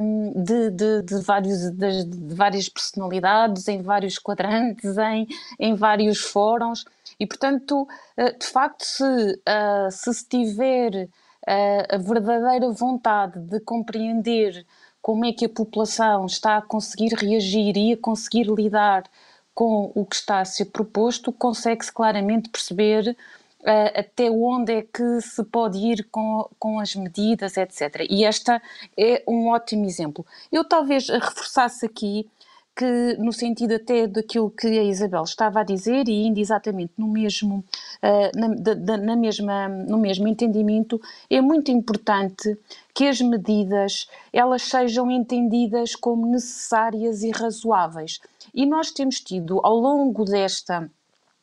[0.00, 5.26] um, de, de, de, vários, de, de, várias personalidades, em vários quadrantes, em,
[5.58, 6.84] em vários fóruns,
[7.18, 11.08] e portanto, uh, de facto, se, uh, se se tiver
[11.44, 14.64] a verdadeira vontade de compreender
[15.02, 19.04] como é que a população está a conseguir reagir e a conseguir lidar
[19.54, 23.16] com o que está a ser proposto, consegue-se claramente perceber
[23.60, 28.06] uh, até onde é que se pode ir com, com as medidas, etc.
[28.08, 28.62] E esta
[28.96, 30.24] é um ótimo exemplo.
[30.50, 32.30] Eu talvez reforçasse aqui
[32.74, 37.06] que, no sentido até daquilo que a Isabel estava a dizer, e indo exatamente no
[37.06, 37.64] mesmo,
[38.02, 42.56] uh, na, na, mesma, no mesmo entendimento, é muito importante
[42.94, 48.20] que as medidas elas sejam entendidas como necessárias e razoáveis.
[48.54, 50.90] E nós temos tido, ao longo desta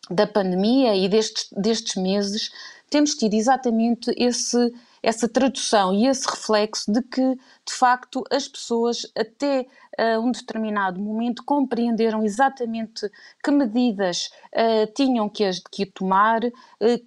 [0.10, 2.52] da pandemia e destes, destes meses,
[2.90, 7.36] temos tido exatamente esse, essa tradução e esse reflexo de que,
[7.66, 9.66] de facto, as pessoas, até
[10.00, 13.10] uh, um determinado momento, compreenderam exatamente
[13.44, 16.52] que medidas uh, tinham que, as, que tomar, uh,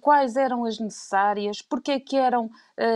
[0.01, 2.49] quais eram as necessárias, porque é que eram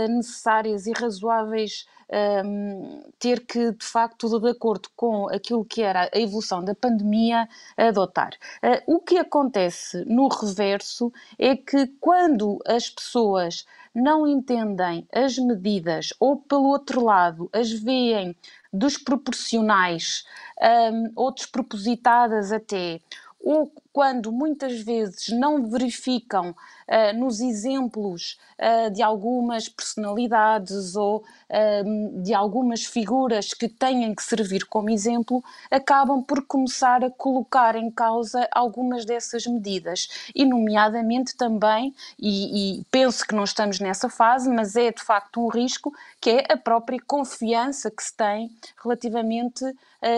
[0.09, 6.19] necessárias e razoáveis um, ter que, de facto, de acordo com aquilo que era a
[6.19, 8.31] evolução da pandemia, adotar.
[8.63, 16.13] Uh, o que acontece no reverso é que quando as pessoas não entendem as medidas
[16.19, 18.35] ou, pelo outro lado, as veem
[18.71, 20.23] desproporcionais
[20.61, 23.01] um, ou despropositadas até,
[23.39, 32.21] ou quando muitas vezes não verificam uh, nos exemplos uh, de algumas personalidades ou uh,
[32.21, 37.89] de algumas figuras que têm que servir como exemplo, acabam por começar a colocar em
[37.89, 40.29] causa algumas dessas medidas.
[40.35, 45.43] E, nomeadamente, também, e, e penso que não estamos nessa fase, mas é de facto
[45.43, 48.51] um risco, que é a própria confiança que se tem
[48.83, 49.65] relativamente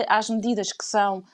[0.06, 1.24] às medidas que são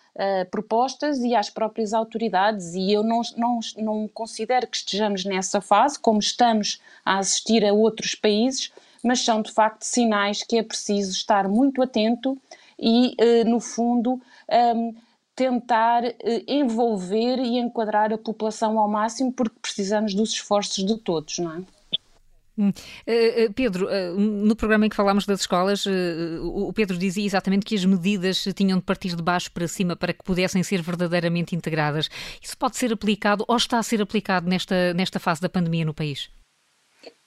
[0.50, 2.35] propostas e às próprias autoridades.
[2.74, 7.72] E eu não, não, não considero que estejamos nessa fase, como estamos a assistir a
[7.72, 8.72] outros países,
[9.02, 12.36] mas são de facto sinais que é preciso estar muito atento
[12.78, 14.94] e, uh, no fundo, ehm,
[15.34, 16.14] tentar uh,
[16.46, 21.75] envolver e enquadrar a população ao máximo, porque precisamos dos esforços de todos, não é?
[22.58, 25.84] Uh, Pedro, uh, no programa em que falámos das escolas,
[26.42, 30.12] o Pedro dizia exatamente que as medidas tinham de partir de baixo para cima para
[30.12, 32.08] que pudessem ser verdadeiramente integradas.
[32.42, 35.94] Isso pode ser aplicado ou está a ser aplicado nesta, nesta fase da pandemia no
[35.94, 36.30] país?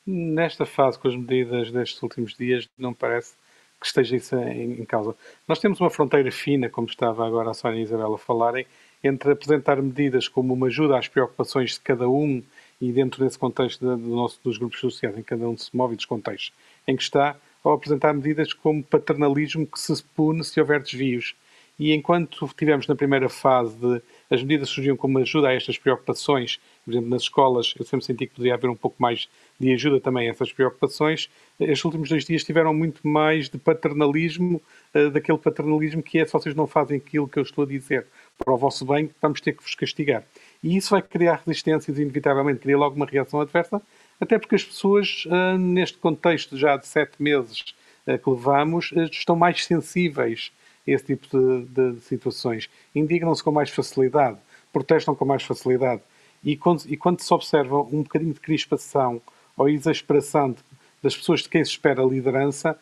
[0.05, 3.33] Nesta fase, com as medidas destes últimos dias, não parece
[3.79, 5.15] que esteja isso em, em causa.
[5.47, 8.65] Nós temos uma fronteira fina, como estava agora a Sónia e a Isabela a falarem,
[9.03, 12.43] entre apresentar medidas como uma ajuda às preocupações de cada um
[12.81, 15.93] e dentro desse contexto do nosso, dos grupos sociais, em que cada um se move
[15.93, 16.53] e dos contextos,
[16.87, 21.35] em que está ao apresentar medidas como paternalismo que se pune se houver desvios.
[21.77, 26.59] E enquanto tivemos na primeira fase de as medidas surgiam como ajuda a estas preocupações,
[26.83, 29.99] por exemplo, nas escolas, eu sempre senti que poderia haver um pouco mais de ajuda
[30.01, 31.29] também a essas preocupações.
[31.57, 34.61] Estes últimos dois dias tiveram muito mais de paternalismo,
[34.93, 38.05] uh, daquele paternalismo que é se vocês não fazem aquilo que eu estou a dizer
[38.37, 40.25] para o vosso bem, vamos ter que vos castigar.
[40.63, 43.81] E isso vai criar resistências inevitavelmente, cria logo uma reação adversa,
[44.19, 47.73] até porque as pessoas, uh, neste contexto já de sete meses
[48.05, 50.51] uh, que levamos, uh, estão mais sensíveis
[50.85, 52.69] a esse tipo de, de, de situações.
[52.93, 54.37] Indignam-se com mais facilidade,
[54.73, 56.01] protestam com mais facilidade.
[56.43, 59.21] E quando, e quando se observa um bocadinho de crispação
[59.55, 60.59] ou exasperação de,
[61.01, 62.77] das pessoas de quem se espera liderança,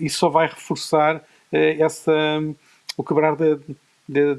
[0.00, 2.12] isso só vai reforçar essa,
[2.96, 3.58] o quebrar de,
[4.08, 4.38] de,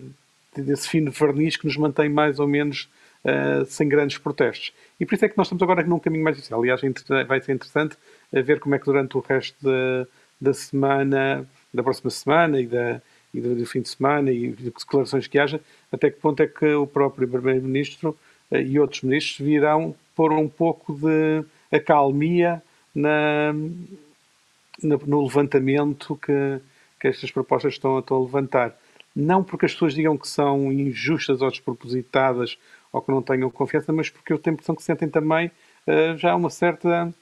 [0.62, 2.90] desse fino verniz que nos mantém mais ou menos
[3.24, 4.74] uh, sem grandes protestos.
[5.00, 6.58] E por isso é que nós estamos agora num caminho mais difícil.
[6.58, 6.82] Aliás,
[7.28, 7.98] vai ser interessante
[8.34, 10.08] eh, ver como é que durante o resto da,
[10.40, 13.02] da semana, da próxima semana e, da,
[13.34, 16.48] e do, do, fim de semana e de declarações que haja, até que ponto é
[16.48, 18.18] que o próprio Primeiro-Ministro
[18.52, 22.62] uh, e outros ministros virão pôr um pouco de acalmia
[22.94, 23.54] na,
[24.84, 26.60] na, no levantamento que,
[27.00, 28.78] que estas propostas estão, estão a levantar
[29.16, 32.58] não porque as pessoas digam que são injustas ou despropositadas
[32.92, 35.52] ou que não tenham confiança, mas porque eu tenho a impressão que sentem também
[35.88, 37.14] uh, já uma certa.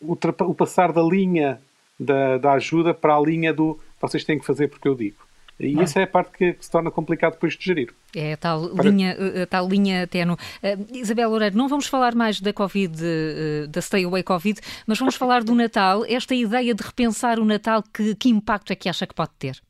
[0.00, 1.60] o passar da linha
[1.98, 5.16] da, da, ajuda para a linha do vocês têm que fazer porque eu digo.
[5.58, 5.82] E ah.
[5.82, 7.94] essa é a parte que, se torna complicado depois de gerir.
[8.14, 8.90] É a tal para...
[8.90, 10.34] linha, a tal linha tenue.
[10.34, 14.98] Uh, Isabel Loureiro, não vamos falar mais da Covid, uh, da Stay Away Covid, mas
[14.98, 16.04] vamos falar do Natal.
[16.06, 19.62] Esta ideia de repensar o Natal, que, que impacto é que acha que pode ter?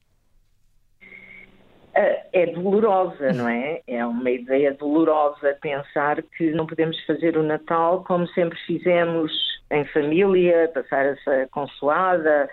[2.32, 3.80] É dolorosa, não é?
[3.86, 9.32] É uma ideia dolorosa pensar que não podemos fazer o Natal como sempre fizemos
[9.70, 12.48] em família, passar essa consoada,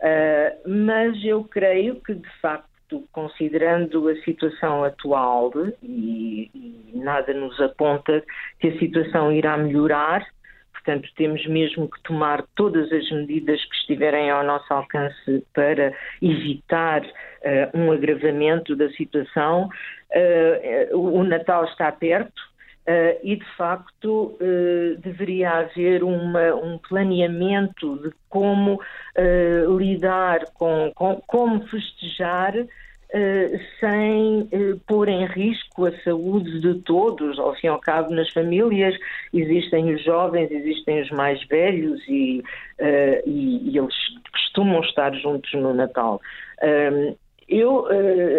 [0.00, 7.60] uh, mas eu creio que, de facto, considerando a situação atual, e, e nada nos
[7.60, 8.22] aponta
[8.60, 10.26] que a situação irá melhorar,
[10.86, 17.02] Portanto, temos mesmo que tomar todas as medidas que estiverem ao nosso alcance para evitar
[17.02, 19.68] uh, um agravamento da situação.
[20.92, 22.40] Uh, o Natal está perto.
[22.88, 24.38] Uh, e de facto
[25.00, 28.80] deveria haver uma, um planeamento de como
[29.76, 32.66] lidar com, com, como festejar Uh,
[33.80, 37.38] sem uh, pôr em risco a saúde de todos.
[37.38, 38.94] Ao fim e ao cabo, nas famílias
[39.32, 42.42] existem os jovens, existem os mais velhos e,
[42.80, 43.94] uh, e, e eles
[44.32, 46.20] costumam estar juntos no Natal.
[47.48, 47.86] eu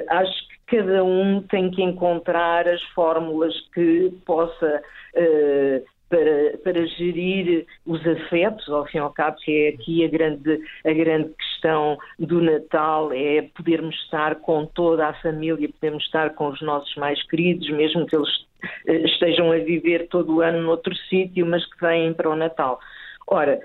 [0.09, 4.81] acho que cada um tem que encontrar as fórmulas que possa
[6.09, 10.61] para, para gerir os afetos, ao fim e ao cabo, que é aqui a grande,
[10.85, 16.47] a grande questão do Natal, é podermos estar com toda a família, podermos estar com
[16.49, 18.29] os nossos mais queridos, mesmo que eles
[18.87, 22.79] eh, estejam a viver todo o ano noutro sítio, mas que vêm para o Natal.
[23.27, 23.59] Ora,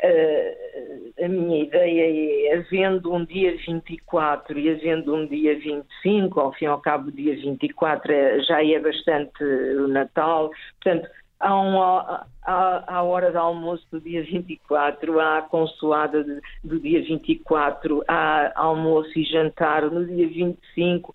[0.00, 6.52] Uh, a minha ideia é, havendo um dia 24 e havendo um dia 25, ao
[6.52, 11.80] fim e ao cabo, dia 24 é, já é bastante o Natal, portanto, há, um,
[11.80, 18.52] há, há hora de almoço do dia 24, há consoada de, do dia 24, há
[18.54, 21.14] almoço e jantar no dia 25.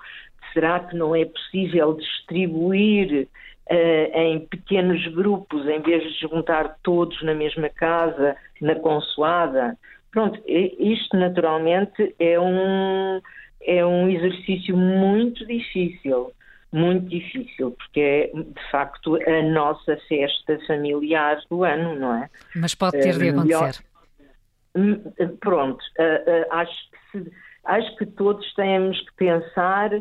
[0.54, 3.28] Será que não é possível distribuir
[3.70, 9.78] uh, em pequenos grupos, em vez de juntar todos na mesma casa, na consoada?
[10.12, 13.20] Pronto, isto naturalmente é um,
[13.64, 16.32] é um exercício muito difícil
[16.74, 22.30] muito difícil, porque é de facto a nossa festa familiar do ano, não é?
[22.56, 23.86] Mas pode ter de eh, acontecer.
[24.76, 25.00] Hum,
[25.40, 27.32] pronto, eh, eh, acho que, se,
[27.66, 29.92] acho que todos temos que pensar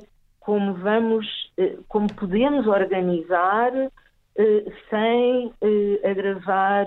[0.41, 1.27] como vamos,
[1.89, 3.71] como podemos organizar
[4.91, 5.53] sem
[6.03, 6.87] agravar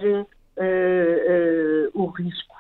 [1.93, 2.55] o risco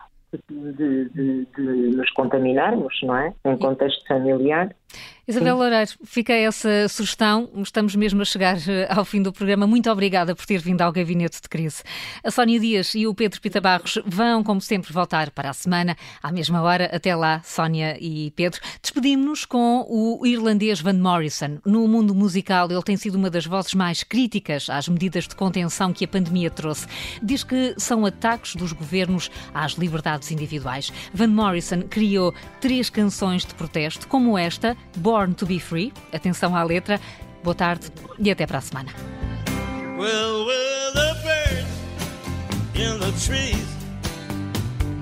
[0.49, 1.61] de, de, de,
[1.97, 3.33] nos contaminarmos, não é?
[3.43, 4.73] Em contexto familiar.
[5.27, 7.49] Isabel Loureiro, fica essa sugestão.
[7.55, 9.65] Estamos mesmo a chegar eh, ao fim do programa.
[9.65, 11.81] Muito obrigada por ter vindo ao Gabinete de Crise.
[12.23, 15.97] A Sónia Dias e o Pedro Pita Barros vão, como sempre, voltar para a semana,
[16.21, 16.95] à mesma hora.
[16.95, 18.61] Até lá, Sónia e Pedro.
[18.79, 21.57] Despedimos-nos com o irlandês Van Morrison.
[21.65, 25.91] No mundo musical, ele tem sido uma das vozes mais críticas às medidas de contenção
[25.91, 26.85] que a pandemia trouxe.
[27.23, 30.93] Diz que são ataques dos governos às liberdades individuais.
[31.11, 32.31] Van Morrison criou
[32.61, 35.91] três canções de protesto, como esta, Born to be Free.
[36.13, 36.99] Atenção à letra.
[37.43, 38.89] Boa tarde e até para a semana.
[39.97, 41.69] Well, well, the birds
[42.73, 43.65] in the trees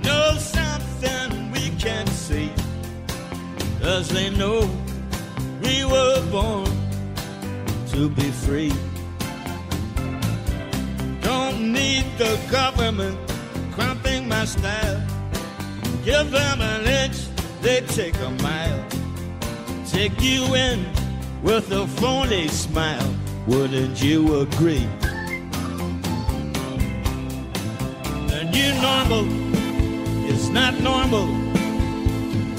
[0.04, 2.52] know something we can't see.
[3.82, 4.70] Cause they know
[5.62, 6.68] we were born
[7.92, 8.74] to be free.
[11.22, 13.18] Don't need the government
[13.72, 15.02] cramping my style.
[16.04, 17.18] Give them an inch,
[17.62, 19.03] they take a mile
[19.94, 20.84] take you in
[21.44, 23.16] with a phony smile.
[23.46, 24.88] Wouldn't you agree?
[28.32, 29.26] The new normal
[30.28, 31.28] is not normal.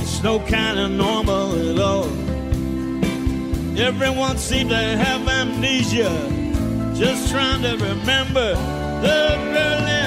[0.00, 2.06] It's no kind of normal at all.
[3.76, 6.12] Everyone seems to have amnesia,
[6.94, 8.54] just trying to remember
[9.02, 9.18] the
[9.52, 10.03] Berlin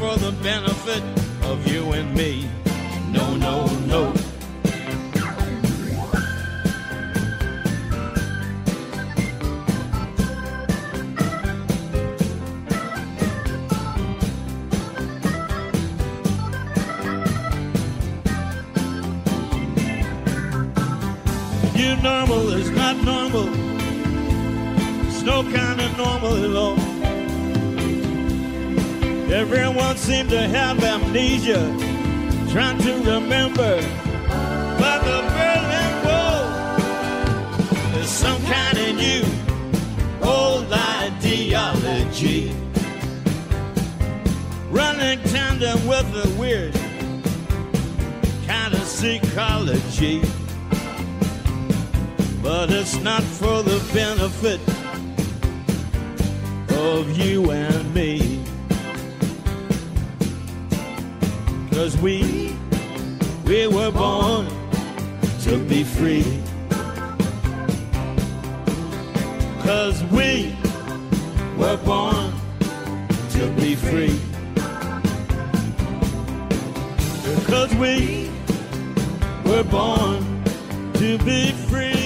[0.00, 1.02] for the benefit
[1.44, 2.48] of you and me.
[3.12, 4.14] No, no, no.
[21.76, 23.48] New normal is not normal.
[25.08, 26.89] It's no kind of normal at all.
[29.32, 31.62] Everyone seemed to have amnesia,
[32.50, 33.80] trying to remember.
[34.76, 36.42] But the Berlin Wall
[38.00, 39.24] is some kind of new
[40.20, 42.52] old ideology.
[44.68, 46.74] Running tandem with a weird
[48.48, 50.22] kind of psychology.
[52.42, 54.60] But it's not for the benefit
[56.76, 58.29] of you and me.
[61.80, 62.54] Cause we,
[63.46, 64.46] we were born
[65.44, 66.42] to be free.
[69.62, 70.54] Cause we
[71.56, 72.34] were born
[73.30, 74.20] to be free.
[77.34, 78.30] Because we
[79.46, 80.44] were born
[80.96, 81.99] to be free.